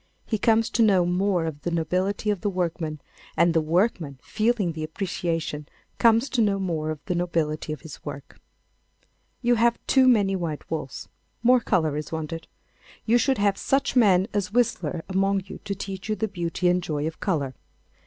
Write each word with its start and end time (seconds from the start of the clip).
He 0.25 0.39
comes 0.39 0.71
to 0.71 0.81
know 0.81 1.05
more 1.05 1.45
of 1.45 1.61
the 1.61 1.69
nobility 1.69 2.31
of 2.31 2.41
the 2.41 2.49
workman, 2.49 2.99
and 3.37 3.53
the 3.53 3.61
workman, 3.61 4.17
feeling 4.23 4.71
the 4.71 4.83
appreciation, 4.83 5.67
comes 5.99 6.27
to 6.31 6.41
know 6.41 6.57
more 6.57 6.89
of 6.89 7.05
the 7.05 7.13
nobility 7.13 7.71
of 7.71 7.81
his 7.81 8.03
work. 8.03 8.39
You 9.43 9.53
have 9.61 9.77
too 9.85 10.07
many 10.07 10.35
white 10.35 10.71
walls. 10.71 11.07
More 11.43 11.59
colour 11.59 11.95
is 11.95 12.11
wanted. 12.11 12.47
You 13.05 13.19
should 13.19 13.37
have 13.37 13.59
such 13.59 13.95
men 13.95 14.27
as 14.33 14.51
Whistler 14.51 15.03
among 15.07 15.43
you 15.45 15.59
to 15.65 15.75
teach 15.75 16.09
you 16.09 16.15
the 16.15 16.27
beauty 16.27 16.67
and 16.67 16.81
joy 16.81 17.05
of 17.05 17.19
colour. 17.19 17.53